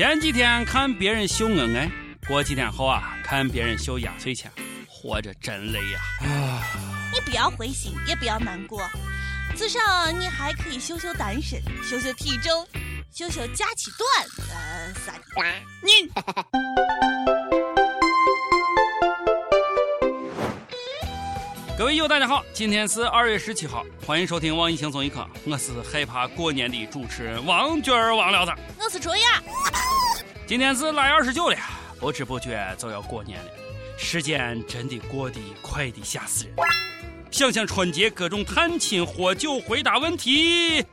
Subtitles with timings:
[0.00, 1.86] 前几天看别人秀恩爱，
[2.26, 4.50] 过几天后啊，看别人秀压岁钱，
[4.88, 6.00] 活着真累呀！
[6.22, 6.64] 啊，
[7.12, 8.80] 你不要灰心，也不要难过，
[9.54, 9.78] 至少
[10.10, 12.66] 你还可以秀秀单身，秀秀体重，
[13.12, 14.08] 秀秀假期短，
[14.48, 15.20] 呃，啥的。
[15.82, 15.90] 你。
[21.76, 29.42] 各位友，大家好，今天是二月十七号，欢迎收听网易轻松一刻，我是害怕过年的主持人王娟儿王聊子，我是卓雅。
[30.50, 31.56] 今天是腊月二十九了，
[32.00, 33.52] 不知不觉就要过年了，
[33.96, 36.56] 时间真的过得快的吓死人。
[37.30, 40.84] 想想春节各种探亲、喝酒、回答问题，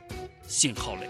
[0.46, 1.08] 心好累。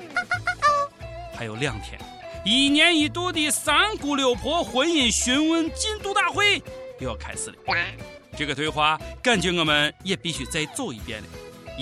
[1.37, 2.01] 还有两天，
[2.43, 6.57] 一年一度的三姑六婆婚姻询问进度大会
[7.01, 7.57] 又要开始了。
[8.35, 11.29] 这个对话感觉我们也必须再走一遍了，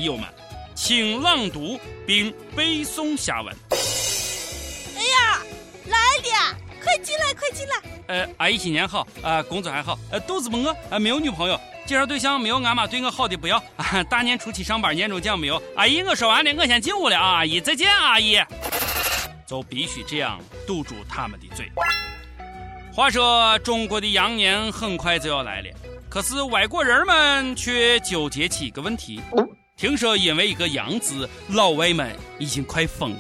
[0.03, 0.29] 友们，
[0.75, 3.55] 请朗读并背诵下文。
[3.71, 5.41] 哎呀，
[5.87, 6.56] 来了，
[6.87, 7.75] 快进来，快进来。
[8.07, 15.61] 呃，阿姨新年好，啊，工作还好，呃，肚子不饿，啊，没有女朋友，介绍对象没有，俺妈对我好的不要，啊， 大年初七上班年终奖没有。
[15.75, 18.39] 阿姨，我说完了，我先进屋了啊，阿姨再见，阿姨。
[19.45, 21.71] 就必须这样堵住他们的嘴。
[22.93, 25.69] 话说，中国的羊年很快就要来了。
[26.09, 29.21] 可是外国人们却纠结起一个问题，
[29.77, 33.19] 听说因为一个“羊”字，老外们已经快疯了。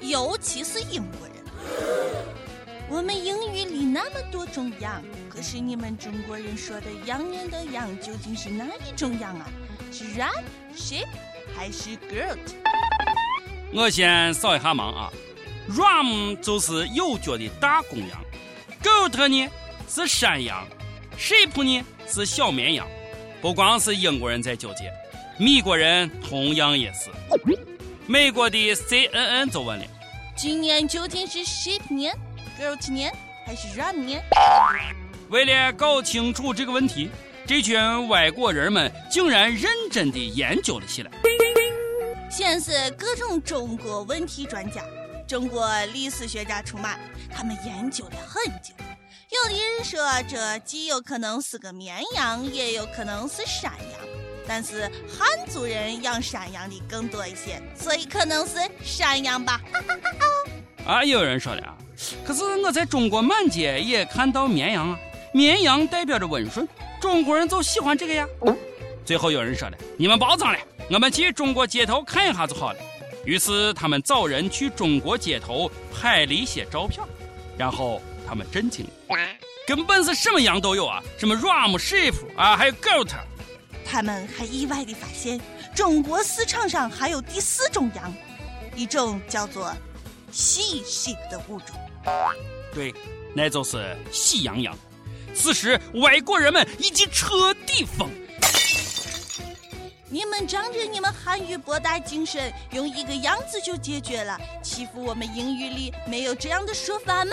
[0.00, 1.33] 尤其是英国人，
[2.88, 9.48] 我们英语里那么多种“羊”，可是你们中国人说的“羊年的“羊”究竟是哪一种“羊”啊？
[9.90, 10.42] 是 ram、
[10.76, 11.06] sheep
[11.56, 12.38] 还是 goat？
[13.72, 15.10] 我先扫一下盲啊
[15.70, 18.20] ，ram 就是有角的大公羊
[18.82, 19.48] ，goat 呢
[19.88, 20.66] 是山羊
[21.18, 21.82] ，sheep 呢？
[22.06, 22.86] 是小绵羊，
[23.40, 24.92] 不光是英国人在纠结，
[25.38, 27.10] 美国人同样也是。
[28.06, 29.84] 美国的 CNN 就问了：
[30.36, 32.14] 今年究竟是 sheep 年、
[33.46, 34.22] 还是 ram 年？
[35.28, 37.10] 为了搞清楚这个问题，
[37.46, 41.10] 这群外国人们竟然认真地研究了起来。
[42.30, 44.82] 先是各种中国问题专家、
[45.26, 46.96] 中国历史学家出马，
[47.30, 48.72] 他们研究了很久。
[49.30, 54.00] 有的人说，这既有可能是个绵羊，也有可能是山羊，
[54.46, 59.60] 但是汉族人养山羊的更多一些，所以可能是山羊吧。
[60.86, 61.76] 啊，有人说了啊，
[62.24, 64.98] 可是我在中国满街也看到绵羊啊，
[65.32, 66.66] 绵羊代表着温顺，
[67.00, 68.26] 中国人就喜欢这个呀。
[69.04, 70.58] 最后有人说了，你们包装了，
[70.90, 72.78] 我们去中国街头看一下就好了。
[73.24, 77.00] 于是他们找人去中国街头拍了一些照片，
[77.56, 78.00] 然后。
[78.26, 79.18] 他们震惊了，
[79.66, 83.10] 根本是什么羊都有啊，什么 ram、sheep 啊，还有 goat。
[83.84, 85.38] 他们还意外地发现，
[85.74, 88.10] 中国市场上还有第四种羊，
[88.74, 89.70] 一种叫做
[90.34, 91.76] 喜 sheep 的物种。
[92.74, 92.92] 对，
[93.32, 94.76] 那就是喜羊羊。
[95.32, 98.10] 此时，外国人们已经彻底疯。
[100.10, 107.32] 你们仗着你们汉语博大精深，用一个“样”子就解决了，欺负我们英语里没有这样的说法吗？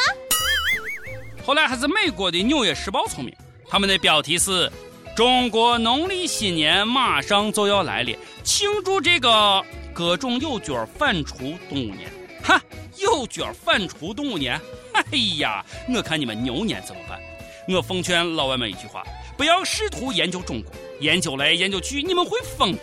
[1.45, 3.35] 后来还是美国的《纽约时报》聪明，
[3.67, 4.72] 他们的标题是
[5.16, 9.63] “中国农历新年马上就要来了，庆祝这个
[9.94, 12.11] 各种有角反刍动物年”。
[12.44, 12.59] 哈，
[12.97, 14.59] 有角反刍动物年，
[14.94, 15.03] 哎
[15.38, 17.19] 呀，我看你们牛年怎么办？
[17.68, 19.03] 我奉劝老外们一句话：
[19.38, 22.79] 不要试图研究中国，研究来研究去，你们会疯的。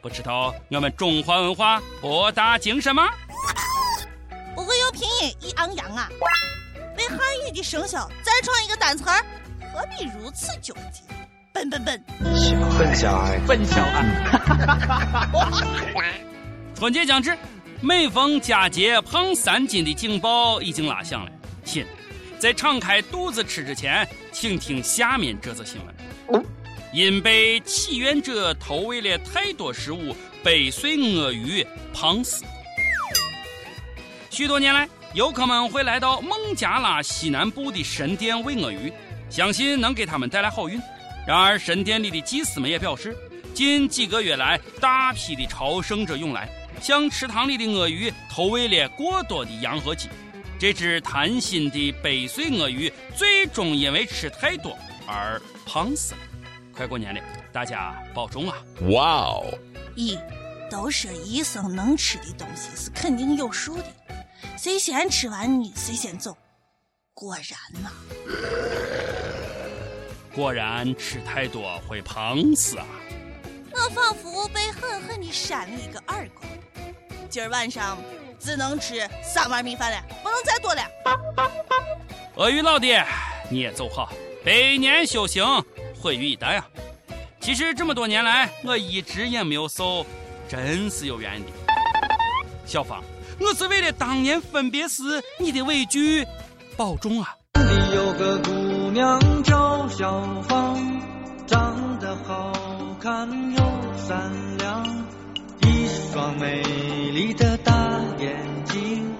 [0.00, 3.10] 不知道我们中华文化博大精深吗？
[4.54, 6.08] 不会有拼音一昂扬啊！
[6.98, 9.24] 为汉语的生肖再创一个单词儿，
[9.72, 11.02] 何必如此纠结？
[11.52, 12.02] 笨笨笨！
[12.78, 14.04] 笨小孩，笨小孩！
[16.74, 17.36] 春节将至，
[17.84, 21.32] 每逢佳节胖三斤的警报已经拉响了。
[21.64, 21.84] 亲，
[22.38, 26.46] 在敞开肚子吃之前，请听下面这则新闻：
[26.92, 32.44] 因被祈愿者投喂了太多食物，被碎鳄鱼胖死。
[34.30, 34.88] 许多年来。
[35.14, 38.90] 游客们会来到孟加拉西南部的神殿喂鳄鱼，
[39.28, 40.80] 相信能给他们带来好运。
[41.26, 43.14] 然而，神殿里的祭司们也表示，
[43.52, 46.48] 近几个月来，大批的朝圣者涌来，
[46.82, 50.08] 向池塘里的鳄鱼投喂了过多的羊和鸡。
[50.58, 54.76] 这只贪心的背碎鳄鱼最终因为吃太多
[55.06, 56.20] 而胖死了。
[56.72, 57.20] 快过年了，
[57.52, 58.56] 大家保重啊！
[58.90, 59.58] 哇哦！
[59.96, 60.18] 咦，
[60.70, 63.84] 都说医生能吃的东西是肯定有数的。
[64.56, 66.36] 谁先吃完你，谁先走。
[67.14, 67.90] 果然呐，
[70.34, 72.86] 果然吃太多会胖死啊！
[73.72, 76.01] 我仿佛被狠狠地扇了一个。
[77.32, 77.96] 今儿晚上
[78.38, 80.82] 只能吃三碗米饭了，不能再多了。
[82.36, 82.94] 鳄鱼老弟，
[83.48, 84.12] 你也走好，
[84.44, 85.42] 百年修行，
[85.98, 86.62] 毁于一旦呀！
[87.40, 90.04] 其实这么多年来，我一直也没有瘦，
[90.46, 91.48] 真是有缘的。
[92.66, 93.02] 小芳，
[93.40, 95.02] 我是为了当年分别时
[95.38, 96.26] 你的委屈，
[96.76, 97.34] 保重啊！
[97.54, 98.50] 里有个姑
[98.90, 100.78] 娘叫小芳，
[101.46, 102.52] 长得好
[103.00, 103.26] 看
[103.56, 103.58] 又
[103.96, 104.51] 善良，一
[106.12, 107.72] 双美丽的大
[108.18, 108.36] 眼
[108.66, 109.10] 睛。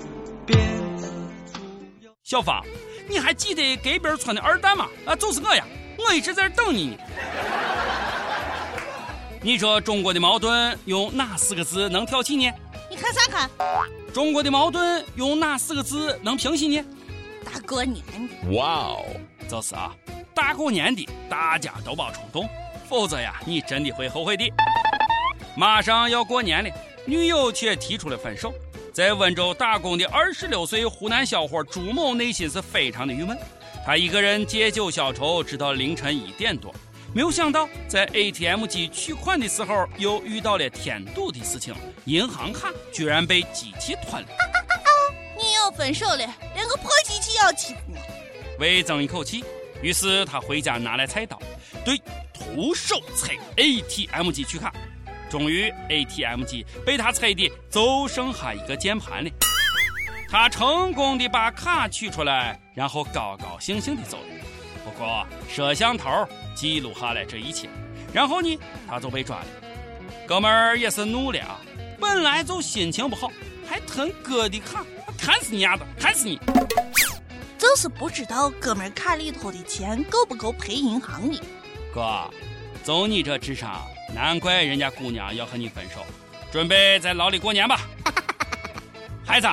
[2.22, 2.62] 小芳，
[3.08, 4.86] 你还记得隔壁村的二蛋吗？
[5.06, 5.64] 啊，就是我呀，
[5.96, 6.96] 我一直在这等你呢。
[9.40, 12.52] 你说中国的矛盾用哪四个字能挑起呢？
[12.90, 13.48] 你看啥看？
[14.12, 16.84] 中国的矛盾用哪四个字能平息呢？
[17.42, 18.04] 大过年
[18.42, 19.06] 的，哇哦，
[19.48, 19.94] 就是啊，
[20.34, 22.46] 大过年的，大家都别冲动，
[22.86, 24.44] 否则呀，你真的会后悔的。
[25.54, 26.70] 马上要过年了，
[27.04, 28.52] 女友却提出了分手。
[28.92, 33.36] 在温州打工的二十六岁湖南小伙朱某内心是非常的郁闷，
[33.86, 36.74] 他一个人借酒消愁，直到凌晨一点多。
[37.14, 41.74] 没有想到，在 ATM 机取款的时候，又遇到了添堵的事情，
[42.06, 44.28] 银行卡居然被机器吞了。
[45.36, 46.18] 你要分手了，
[46.54, 47.98] 连个破机器也要欺负我。
[48.58, 49.44] 为争一口气，
[49.82, 51.38] 于是他回家拿来菜刀，
[51.84, 52.00] 对，
[52.32, 54.72] 徒手拆 ATM 机取卡。
[55.32, 59.30] 终于，ATM 机被他踩的就剩下一个键盘了。
[60.28, 64.44] 他成功的把卡取出来，然后高高兴兴的走了。
[64.84, 67.66] 不过，摄像头记录下来这一切，
[68.12, 69.46] 然后呢，他就被抓了。
[70.26, 71.58] 哥们儿也是怒了啊！
[71.98, 73.32] 本来就心情不好，
[73.66, 74.84] 还吞哥的卡，
[75.16, 76.38] 砍死你丫的，砍死你！
[77.56, 81.40] 就是不知道哥们儿卡里头的钱够不够赔银行的。
[81.94, 82.28] 哥，
[82.84, 83.80] 就你这智商，
[84.14, 86.04] 难怪人家姑娘要和你分手。
[86.50, 87.80] 准备在牢里过年吧，
[89.24, 89.48] 孩子，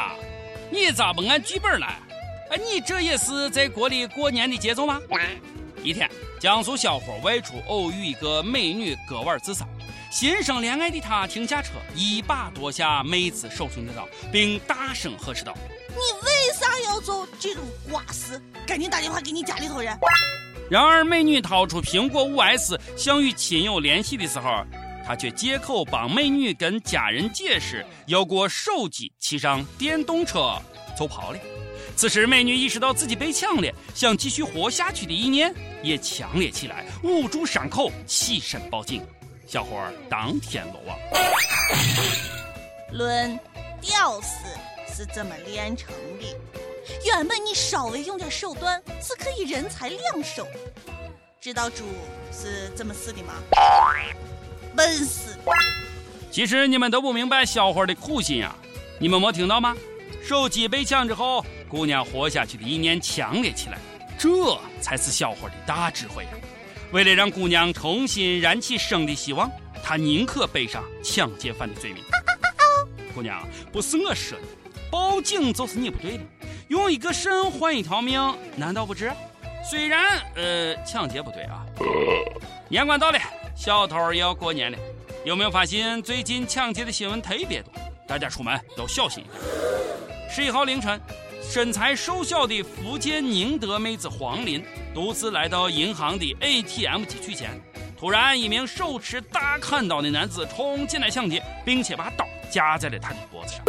[0.69, 1.97] 你咋不按剧本来？
[2.51, 4.99] 哎，你这也是在国里过年的节奏吗？
[5.81, 6.09] 一天，
[6.41, 9.65] 江苏小伙外出偶遇一个美女割腕自杀，
[10.11, 15.55] 心生怜爱的他停下车，一把夺下妹子手中的刀，并大声呵斥道
[15.87, 18.41] ：“你为啥要做这种瓜事？
[18.67, 19.97] 赶紧打电话给你家里头人！”
[20.69, 24.63] 然而，美女掏出苹果五 S 想与亲友联系的时候，
[25.03, 30.61] 他却借口帮美女跟家人解释要过手机，骑上电动车
[30.95, 31.39] 就跑了。
[31.95, 35.51] 此时，美女意识到自己被抢了，想继续活下去的意念
[35.81, 39.01] 也强烈起来，捂住伤口，起身报警。
[39.47, 40.95] 小伙儿当天落网。
[42.91, 43.39] 论
[43.81, 44.45] 屌丝
[44.95, 46.58] 是怎么炼成的？
[47.05, 50.47] 原本你稍微用点手段是可以人财两收。
[51.39, 51.85] 知道猪
[52.31, 53.33] 是怎么死的吗？
[54.75, 55.37] 笨死。
[56.31, 58.55] 其实你们都不明白小伙的苦心呀！
[58.99, 59.75] 你们没听到吗？
[60.23, 61.45] 手机被抢之后。
[61.69, 63.77] 姑娘活下去的意念强烈起来，
[64.17, 64.29] 这
[64.81, 66.31] 才是小伙的大智慧呀！
[66.91, 69.49] 为了让姑娘重新燃起生的希望，
[69.83, 72.03] 他宁可背上抢劫犯的罪名。
[73.13, 74.45] 姑娘，不是我说的，
[74.89, 76.23] 报警就是你不对的。
[76.69, 78.21] 用一个肾换一条命，
[78.55, 79.11] 难道不值？
[79.67, 81.65] 虽然呃，抢劫不对啊。
[82.69, 83.19] 年关到了，
[83.55, 84.77] 小偷也要过年了。
[85.25, 87.73] 有没有发现最近抢劫的新闻特别多？
[88.07, 90.31] 大家出门都小心一点。
[90.31, 90.99] 十一号凌晨。
[91.41, 97.59] 身材瘦小的福建宁德妹子黄林独自来到银行的 ATM 机取钱，
[97.97, 103.63] 突然，一名手持大砍刀的男子冲进来抢劫，并且把刀架在了他的脖子上。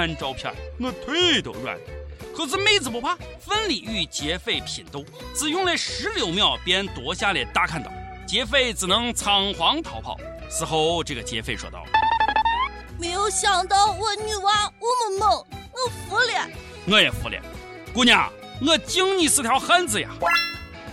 [0.00, 1.82] 看照片，我腿都软了。
[2.34, 5.04] 可是妹子不怕，奋力与劫匪拼斗，
[5.34, 7.92] 只用了十六秒便夺下了大砍刀，
[8.26, 10.16] 劫匪只能仓皇逃跑。
[10.48, 11.84] 事后，这个劫匪说道
[12.98, 16.48] ：“没有想到我女娃我们猛。”我服了，
[16.86, 17.36] 我也服了，
[17.92, 18.32] 姑娘，
[18.66, 20.08] 我敬你是条汉子呀！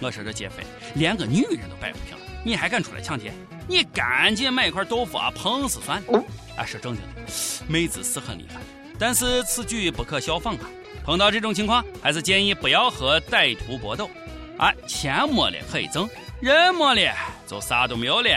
[0.02, 3.32] 我说这劫匪连个女人都摆不平，你还敢出来抢劫？
[3.70, 6.24] 你赶紧买块豆腐啊，碰死算了！
[6.58, 7.32] 啊，说正经的，
[7.70, 8.60] 妹子是很厉害，
[9.00, 10.70] 但是此举不可效仿啊！
[11.06, 14.10] 碰到这种情况，还是建议不要和歹徒搏斗。
[14.58, 16.10] 啊，钱没了可以挣，
[16.42, 17.14] 人没了
[17.46, 18.30] 就啥都没有了。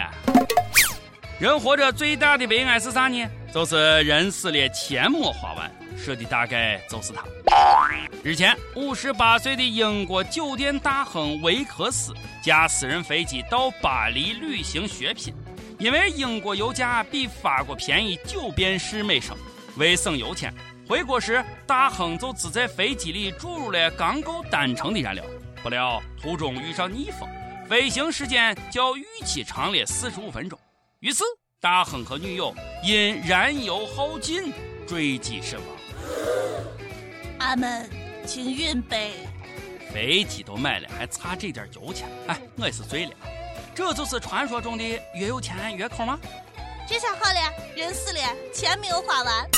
[1.39, 3.27] 人活着最大的悲哀是啥呢？
[3.53, 5.73] 就是人死了，钱没花完。
[5.97, 7.25] 说的大概就是他。
[8.23, 12.13] 日前，五十八岁的英国酒店大亨维克斯
[12.43, 15.35] 驾私人飞机到巴黎旅行血拼，
[15.79, 19.35] 因为英国油价比法国便宜九便士每升。
[19.77, 20.53] 为省油钱，
[20.89, 25.25] 回国时大亨就只在飞机里注入了刚够单程的燃料。
[25.63, 27.29] 不料途中遇上逆风，
[27.69, 30.59] 飞行时间较预期长了四十五分钟。
[31.01, 31.23] 于是
[31.61, 34.53] 大亨和女友因燃油耗尽
[34.87, 35.69] 坠机身亡。
[37.39, 37.89] 俺们
[38.27, 39.13] 请运呗。
[39.93, 43.13] 飞机都买了，还差这点油钱，哎，我也是醉了。
[43.75, 44.85] 这就是传说中的
[45.15, 46.19] 越有钱越抠吗？
[46.91, 48.19] 这下好了，人死了，
[48.53, 49.49] 钱没有花完。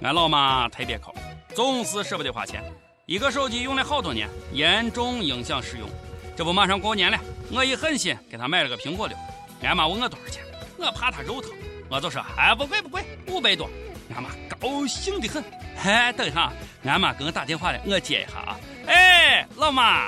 [0.00, 1.14] 俺老妈特别抠，
[1.54, 2.64] 总是舍不得花钱。
[3.04, 5.86] 一个手机用了好多年，严重影响使用。
[6.34, 7.18] 这不马上过年了，
[7.52, 9.14] 我一狠心给她买了个苹果六。
[9.60, 10.42] 俺妈问我多少钱，
[10.78, 11.50] 我怕她肉疼，
[11.90, 13.68] 我就说哎不贵不贵，五百多。
[14.14, 15.44] 俺妈高兴的很。
[15.84, 16.50] 哎，等一下，
[16.86, 18.58] 俺妈给我打电话了，我接一下啊。
[18.86, 20.06] 哎，老妈，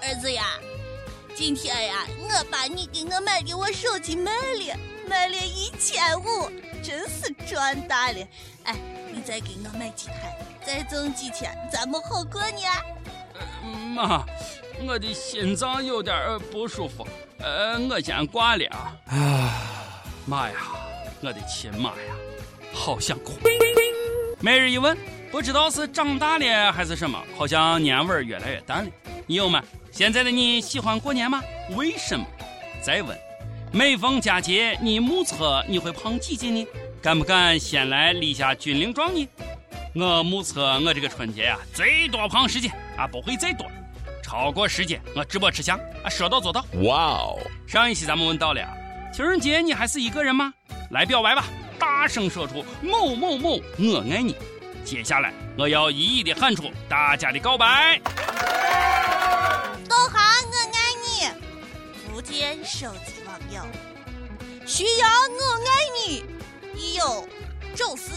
[0.00, 0.58] 儿子呀，
[1.34, 4.76] 今天呀，我把你给我买给我手机卖了，
[5.08, 6.50] 卖了一千五，
[6.82, 8.18] 真是赚大了。
[8.64, 8.76] 哎，
[9.12, 12.70] 你再给我买几台，再挣几千，咱们好过年。
[13.94, 14.24] 妈，
[14.86, 17.06] 我的心脏有点不舒服，
[17.38, 18.96] 呃，我先挂了啊。
[19.06, 20.56] 啊，妈呀，
[21.20, 22.14] 我的亲妈呀，
[22.72, 23.32] 好想哭。
[24.40, 24.96] 每日一问，
[25.30, 28.90] 不知道是长大了还是什么，好像年味儿越来越淡了。
[29.26, 29.62] 你有吗，
[29.98, 31.42] 现在的你喜欢过年吗？
[31.70, 32.24] 为什么？
[32.80, 33.18] 再问，
[33.72, 36.64] 每逢佳节，你目测你会胖几斤呢？
[37.02, 39.28] 敢不敢先来立下军令状呢？
[39.94, 43.66] 我目测我这个春节呀，最多胖十斤啊，不会再多。
[44.22, 46.64] 超过十斤，我直播吃香啊，说到做到。
[46.84, 47.36] 哇哦！
[47.66, 48.64] 上一期咱们问到了，
[49.12, 50.54] 情人节你还是一个人吗？
[50.92, 51.44] 来表白吧！
[51.76, 54.36] 大声说出某某某，我爱你。
[54.84, 58.00] 接下来我要一一的喊出大家的告白。
[62.18, 63.62] 福建手机网友，
[64.66, 65.70] 徐阳，我爱
[66.04, 66.24] 你。
[66.74, 67.28] 一有
[67.76, 68.10] 宙斯，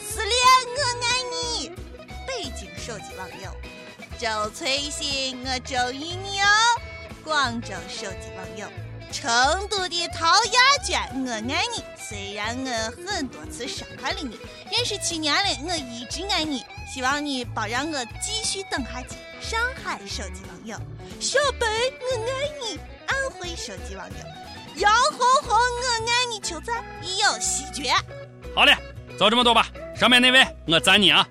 [0.00, 0.32] 思恋，
[0.74, 1.68] 我爱你。
[2.26, 3.54] 背景手机网友，
[4.18, 6.48] 周翠新，我周意你哦。
[7.22, 8.66] 广州手机网友。
[9.10, 9.30] 成
[9.68, 11.82] 都的陶亚娟，我爱你。
[11.96, 12.70] 虽然我
[13.06, 14.38] 很多次伤害了你，
[14.70, 16.64] 认识七年了，我一直爱你。
[16.92, 19.16] 希望你别让我继续等下去。
[19.40, 20.76] 上海手机网友
[21.20, 21.66] 小白，
[22.00, 22.78] 我爱你。
[23.06, 24.16] 安徽手机网友
[24.76, 26.40] 杨红红，我爱你。
[26.40, 27.90] 求赞，已有喜鹊。
[28.54, 28.76] 好嘞，
[29.18, 29.66] 就这么多吧。
[29.96, 31.26] 上面那位，我赞你啊。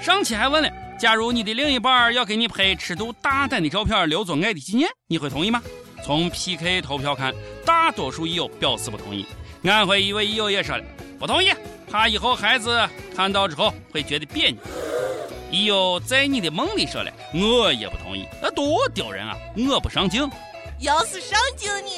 [0.00, 5.62] 上期还问了，假如你的另一半要给你拍尺度大胆的照片，留作爱的纪念，你会同意吗？
[6.06, 7.34] 从 PK 投票看，
[7.64, 9.26] 大多数益友表示不同意。
[9.64, 10.84] 安徽一位益友也说了
[11.18, 11.50] 不同意，
[11.90, 14.58] 怕以后孩子看到之后会觉得别扭。
[15.50, 19.36] 益友在你的梦里说了，我也不同意，那多丢人啊！
[19.68, 20.30] 我不上镜，
[20.78, 21.90] 要是上镜呢？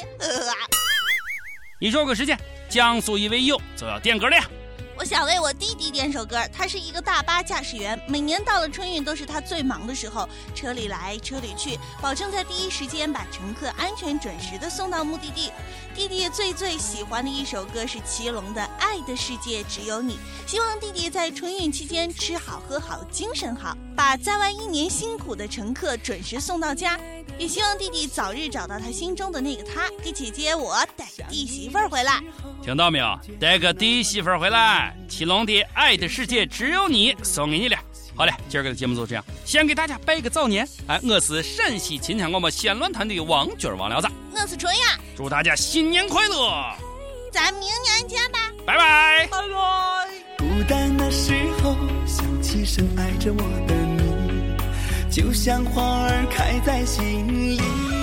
[1.79, 2.35] 一首歌时间，
[2.67, 4.37] 江苏一位友就要点歌了。
[4.99, 15.53] 我想为我弟弟点首歌，他是一个大巴驾驶员，每年到了春运都是他最忙的时候，车里来车里去，保证在第一时间把乘客安全准时的送到目的地。
[15.95, 20.15] 弟弟最最喜欢的一首歌是祁隆的《爱的世界只有你》，
[20.45, 26.97] 希望弟弟在春运期间吃好喝好，精神好，把在外一年辛苦的乘客准时送到家。
[27.37, 32.23] 也希望弟弟早日找到他心中的那个他，给姐姐我带弟媳妇儿回来。
[32.63, 33.19] 听到没有？
[33.41, 34.95] 带个弟媳妇儿回来。
[35.09, 37.77] 祁隆的《爱的世界只有你》送给你了。
[38.15, 40.65] 好嘞，今儿个的节目就这样，先给大家拜个早年。
[40.87, 46.73] 哎，我是陕西秦腔广播西安论坛的王军王聊子，我是春雅，祝大家新年快乐，
[47.33, 50.07] 咱明年见吧，拜拜，拜拜。
[50.37, 51.75] 孤单的时候
[52.07, 53.68] 想起深爱着我的你。
[55.09, 57.98] 就像花儿开在心里。